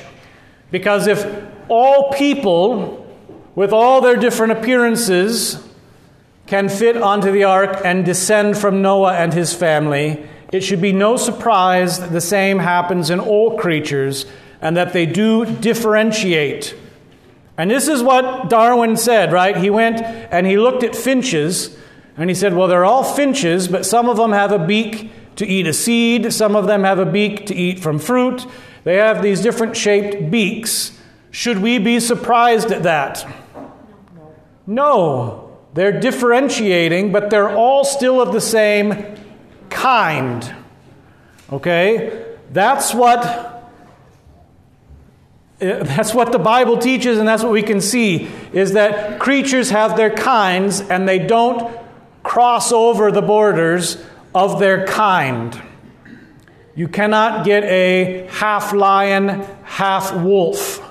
[0.71, 1.25] because if
[1.67, 3.07] all people,
[3.55, 5.63] with all their different appearances,
[6.45, 10.91] can fit onto the ark and descend from Noah and his family, it should be
[10.91, 14.25] no surprise that the same happens in all creatures
[14.61, 16.75] and that they do differentiate.
[17.57, 19.55] And this is what Darwin said, right?
[19.57, 21.77] He went and he looked at finches
[22.17, 25.45] and he said, Well, they're all finches, but some of them have a beak to
[25.45, 28.45] eat a seed, some of them have a beak to eat from fruit.
[28.83, 30.97] They have these different shaped beaks.
[31.31, 33.25] Should we be surprised at that?
[34.65, 35.57] No.
[35.73, 39.17] They're differentiating, but they're all still of the same
[39.69, 40.55] kind.
[41.51, 42.25] Okay?
[42.51, 43.48] That's what
[45.61, 49.71] Uh, that's what the Bible teaches and that's what we can see is that creatures
[49.71, 51.77] have their kinds and they don't
[52.23, 54.01] cross over the borders
[54.33, 55.61] of their kind.
[56.75, 60.81] You cannot get a half lion, half wolf.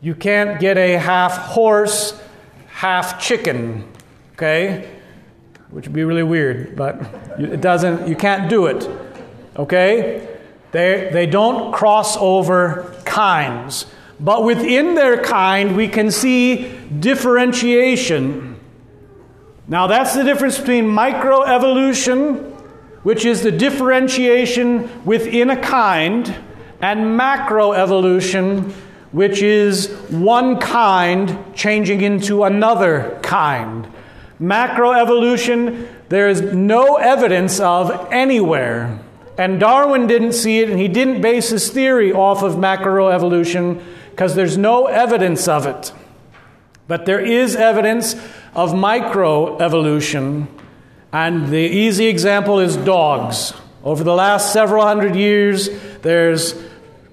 [0.00, 2.20] You can't get a half horse,
[2.68, 3.90] half chicken.
[4.34, 4.88] Okay?
[5.70, 7.00] Which would be really weird, but
[7.38, 8.88] it doesn't, you can't do it.
[9.56, 10.28] Okay?
[10.72, 13.86] They, they don't cross over kinds.
[14.20, 18.58] But within their kind, we can see differentiation.
[19.66, 22.52] Now, that's the difference between microevolution,
[23.02, 26.34] which is the differentiation within a kind,
[26.80, 28.72] and macroevolution,
[29.12, 33.88] which is one kind changing into another kind.
[34.40, 38.98] Macroevolution, there is no evidence of anywhere.
[39.40, 44.34] And Darwin didn't see it, and he didn't base his theory off of macroevolution because
[44.34, 45.94] there's no evidence of it.
[46.86, 48.12] But there is evidence
[48.54, 50.46] of microevolution,
[51.10, 53.54] and the easy example is dogs.
[53.82, 55.70] Over the last several hundred years,
[56.02, 56.54] there's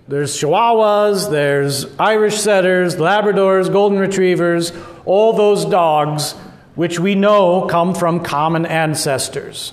[0.10, 4.74] there's Chihuahuas, there's Irish setters, Labradors, Golden Retrievers,
[5.06, 6.34] all those dogs,
[6.76, 9.72] which we know come from common ancestors.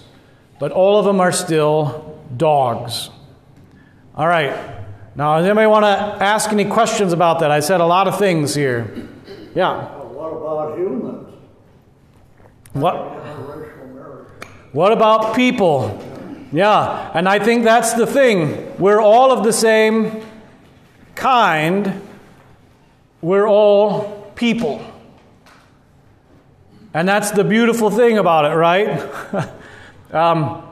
[0.61, 3.11] But all of them are still dogs.
[4.14, 4.55] All right.
[5.16, 7.51] Now, does anybody want to ask any questions about that?
[7.51, 9.09] I said a lot of things here.
[9.55, 9.85] Yeah.
[9.99, 11.32] What about humans?
[12.72, 12.97] What?
[14.72, 16.01] What about people?
[16.53, 18.76] Yeah, and I think that's the thing.
[18.78, 20.24] We're all of the same
[21.14, 22.03] kind.
[23.20, 24.85] We're all people.
[26.93, 29.01] And that's the beautiful thing about it, right?
[30.12, 30.62] um,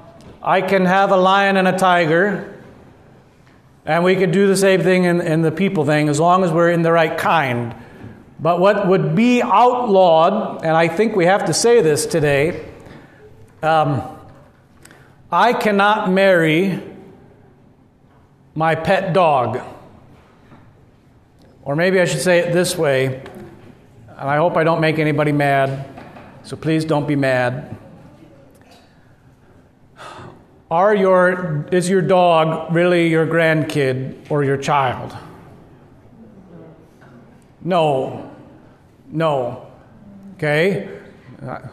[0.43, 2.61] I can have a lion and a tiger,
[3.87, 6.51] and we could do the same thing in, in the people thing as long as
[6.51, 7.75] we're in the right kind.
[8.41, 12.69] But what would be outlawed, and I think we have to say this today,
[13.63, 14.03] um,
[15.31, 16.83] I cannot marry
[18.57, 19.61] my pet dog.
[21.63, 23.23] Or maybe I should say it this way,
[24.09, 25.89] and I hope I don't make anybody mad,
[26.43, 27.77] so please don't be mad.
[30.73, 35.15] Are your, is your dog really your grandkid or your child?
[37.61, 38.35] No.
[39.07, 39.71] No.
[40.37, 40.89] Okay?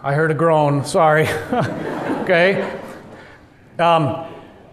[0.03, 0.83] I heard a groan.
[0.83, 1.29] Sorry.
[1.53, 2.77] okay?
[3.79, 4.27] Um,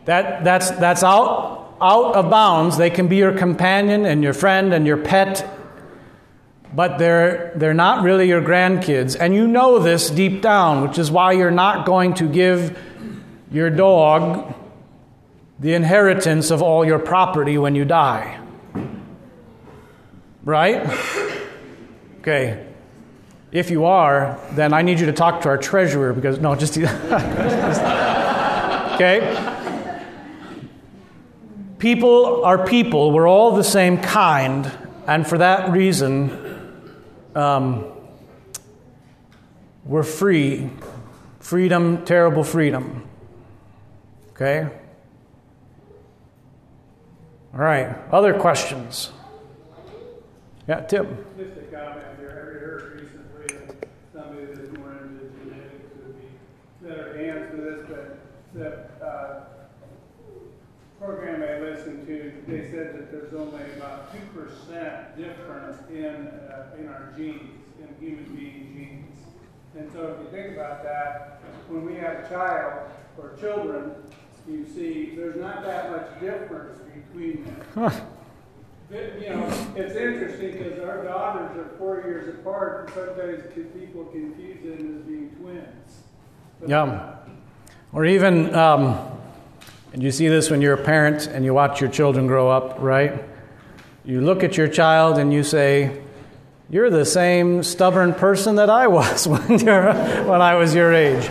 [0.07, 2.77] that, that's, that's out, out of bounds.
[2.77, 5.49] They can be your companion and your friend and your pet,
[6.75, 9.17] but they're, they're not really your grandkids.
[9.19, 12.77] And you know this deep down, which is why you're not going to give
[13.57, 14.55] your dog
[15.59, 18.39] the inheritance of all your property when you die.
[20.45, 20.87] Right?
[22.21, 22.67] Okay.
[23.51, 26.77] If you are, then I need you to talk to our treasurer because, no, just.
[28.95, 29.55] okay?
[31.79, 33.13] People are people.
[33.13, 34.71] We're all the same kind.
[35.07, 36.93] And for that reason,
[37.35, 37.87] um,
[39.87, 40.69] we're free.
[41.41, 43.09] Freedom, terrible freedom.
[44.37, 44.69] Okay?
[47.55, 47.97] All right.
[48.13, 49.13] Other questions?
[50.69, 51.25] Yeah, Tim.
[51.39, 52.29] Just a comment here.
[52.29, 57.87] Have heard recently that somebody that's more into genetics would be better to answer this,
[57.89, 58.19] but
[58.53, 59.45] the uh,
[61.01, 66.77] program I listened to, they said that there's only about two percent difference in uh,
[66.79, 69.17] in our genes, in human being genes.
[69.79, 73.95] And so if you think about that, when we have a child or children,
[74.49, 77.63] you see there's not that much difference between them.
[78.89, 83.43] But, you know, it's interesting because our daughters are four years apart, and sometimes
[83.75, 86.03] people confuse them as being twins.
[86.61, 87.13] But Yeah.
[87.93, 88.97] Or even, um,
[89.93, 92.77] and you see this when you're a parent and you watch your children grow up,
[92.79, 93.25] right?
[94.05, 96.01] You look at your child and you say,
[96.71, 99.93] You're the same stubborn person that I was when, you're,
[100.25, 101.29] when I was your age,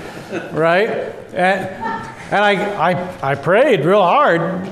[0.51, 0.89] right?
[1.33, 1.94] And,
[2.31, 4.65] and I, I, I prayed real hard,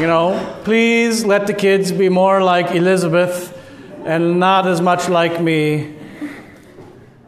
[0.00, 3.58] you know, please let the kids be more like Elizabeth
[4.04, 5.96] and not as much like me.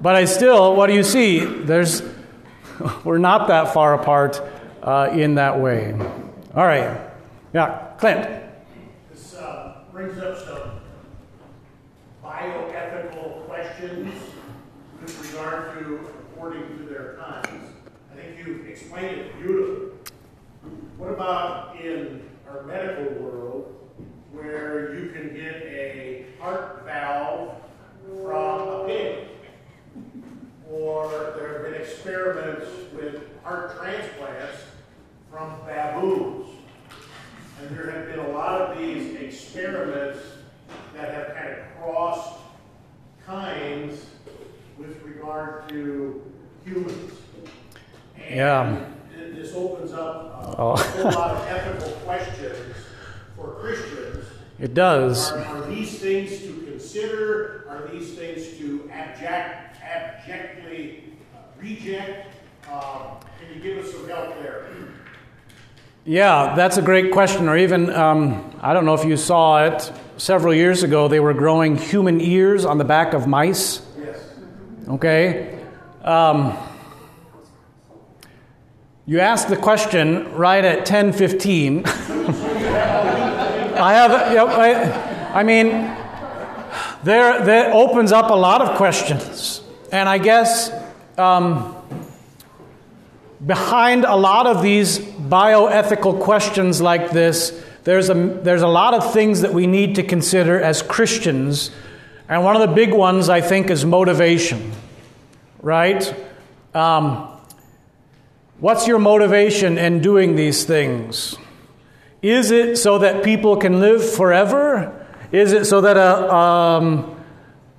[0.00, 1.40] But I still, what do you see?
[1.40, 2.02] There's,
[3.04, 4.40] we're not that far apart
[4.82, 5.92] uh, in that way.
[6.54, 7.00] All right.
[7.52, 8.42] Yeah, Clint.
[9.10, 10.80] This uh, brings up some
[12.22, 14.12] bioethical questions
[15.00, 16.00] with regard to
[16.32, 17.70] according to their times.
[18.12, 19.33] I think you explained it.
[21.04, 23.90] What about in our medical world
[24.32, 27.56] where you can get a heart valve
[28.22, 29.28] from a pig?
[30.70, 34.62] Or there have been experiments with heart transplants
[35.30, 36.48] from baboons.
[37.60, 40.20] And there have been a lot of these experiments
[40.94, 42.38] that have kind of crossed
[43.26, 44.06] kinds
[44.78, 46.32] with regard to
[46.64, 47.12] humans.
[48.16, 48.93] And Yeah.
[49.44, 50.76] Th- This opens up a Oh.
[50.76, 52.56] whole lot of ethical questions
[53.36, 54.24] for Christians.
[54.58, 55.32] It does.
[55.32, 57.64] Are, are these things to consider?
[57.68, 62.28] Are these things to abject, abjectly uh, reject?
[62.70, 64.66] Uh, can you give us some help there?
[66.06, 67.48] Yeah, that's a great question.
[67.48, 71.32] Or even, um, I don't know if you saw it, several years ago, they were
[71.34, 73.80] growing human ears on the back of mice.
[73.98, 74.18] Yes.
[74.88, 75.58] Okay?
[76.02, 76.56] Um,
[79.06, 81.86] you asked the question right at 10:15.
[83.76, 85.68] I have, you know, I, I mean,
[87.02, 90.70] there that opens up a lot of questions, and I guess
[91.18, 91.76] um,
[93.44, 97.52] behind a lot of these bioethical questions like this,
[97.84, 101.70] there's a there's a lot of things that we need to consider as Christians,
[102.28, 104.72] and one of the big ones I think is motivation
[105.64, 106.14] right?
[106.74, 107.33] Um,
[108.64, 111.36] what's your motivation in doing these things?
[112.22, 115.06] Is it so that people can live forever?
[115.32, 117.14] Is it so that a, um,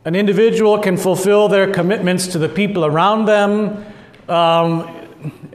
[0.06, 3.84] an individual can fulfill their commitments to the people around them?
[4.30, 5.10] Um,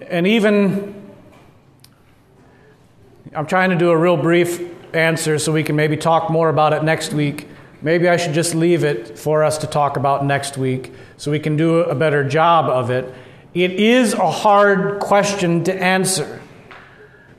[0.08, 1.00] and even,
[3.32, 4.60] I'm trying to do a real brief
[4.92, 7.46] answer so we can maybe talk more about it next week.
[7.82, 11.38] Maybe I should just leave it for us to talk about next week so we
[11.38, 13.14] can do a better job of it.
[13.52, 16.40] It is a hard question to answer.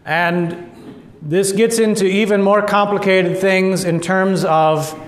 [0.06, 0.70] And
[1.22, 5.00] this gets into even more complicated things in terms of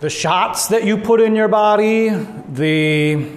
[0.00, 3.28] the shots that you put in your body, the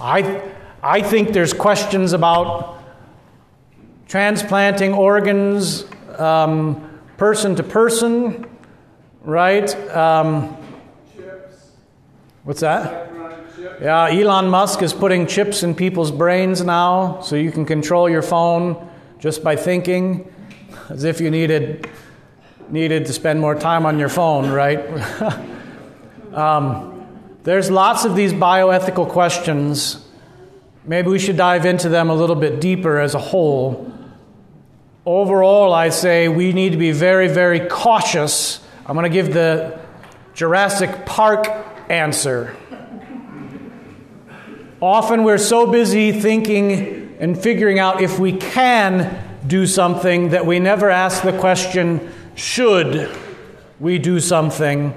[0.00, 0.42] I
[0.82, 2.80] I think there's questions about
[4.08, 5.84] transplanting organs
[6.18, 8.46] um, person to person,
[9.22, 9.74] right?
[9.90, 10.56] Um,
[11.16, 11.70] chips,
[12.44, 13.15] what's that?
[13.80, 18.22] Yeah, Elon Musk is putting chips in people's brains now so you can control your
[18.22, 20.32] phone just by thinking,
[20.88, 21.86] as if you needed,
[22.70, 24.78] needed to spend more time on your phone, right?
[26.32, 27.06] um,
[27.42, 30.02] there's lots of these bioethical questions.
[30.86, 33.92] Maybe we should dive into them a little bit deeper as a whole.
[35.04, 38.58] Overall, I say we need to be very, very cautious.
[38.86, 39.78] I'm going to give the
[40.32, 41.46] Jurassic Park
[41.90, 42.56] answer.
[44.80, 50.58] Often we're so busy thinking and figuring out if we can do something that we
[50.58, 53.10] never ask the question, should
[53.80, 54.92] we do something?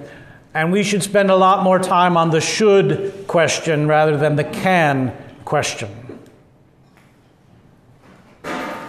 [0.54, 4.44] And we should spend a lot more time on the should question rather than the
[4.44, 5.16] can
[5.46, 5.90] question.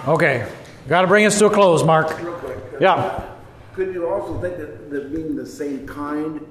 [0.09, 0.51] Okay,
[0.89, 2.09] got to bring us to a close, Mark.
[2.09, 2.57] Quick.
[2.57, 3.27] Uh, yeah.
[3.75, 6.45] Could you also think that, that being the same kind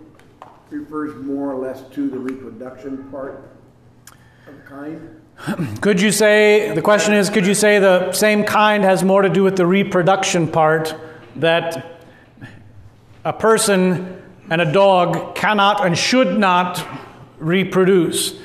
[0.70, 3.59] refers more or less to the reproduction part
[4.70, 5.20] kind?
[5.82, 9.30] Could you say, the question is, could you say the same kind has more to
[9.30, 10.94] do with the reproduction part
[11.38, 12.04] that
[13.26, 16.86] a person and a dog cannot and should not
[17.40, 18.36] reproduce?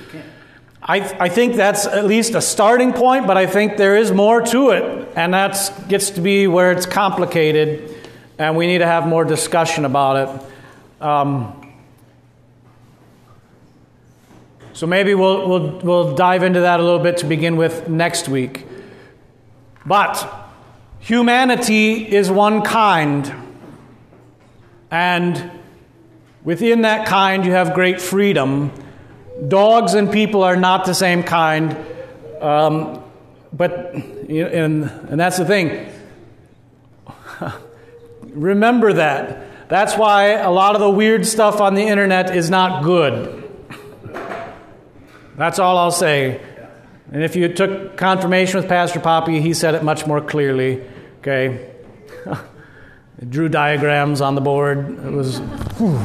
[0.82, 4.40] I, I think that's at least a starting point, but I think there is more
[4.40, 7.94] to it, and that gets to be where it's complicated,
[8.38, 11.02] and we need to have more discussion about it.
[11.04, 11.63] Um,
[14.74, 18.28] so maybe we'll, we'll, we'll dive into that a little bit to begin with next
[18.28, 18.66] week.
[19.86, 20.28] But
[20.98, 23.32] humanity is one kind,
[24.90, 25.52] and
[26.42, 28.72] within that kind, you have great freedom.
[29.46, 31.76] Dogs and people are not the same kind,
[32.40, 33.00] um,
[33.52, 35.88] but and, and that's the thing.
[38.22, 39.68] Remember that.
[39.68, 43.43] That's why a lot of the weird stuff on the internet is not good.
[45.36, 46.40] That's all I'll say.
[47.12, 50.82] And if you took confirmation with Pastor Poppy, he said it much more clearly.
[51.18, 51.70] Okay.
[53.28, 54.98] Drew diagrams on the board.
[55.04, 55.38] It was.
[55.78, 55.98] Whew.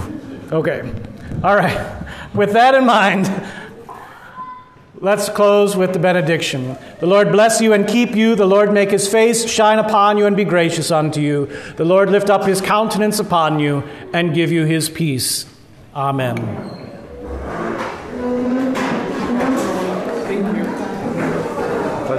[0.51, 0.91] Okay.
[1.43, 2.05] All right.
[2.33, 3.29] With that in mind,
[4.95, 6.77] let's close with the benediction.
[6.99, 8.35] The Lord bless you and keep you.
[8.35, 11.47] The Lord make his face shine upon you and be gracious unto you.
[11.77, 15.45] The Lord lift up his countenance upon you and give you his peace.
[15.95, 16.78] Amen.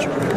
[0.01, 0.30] Pleasure.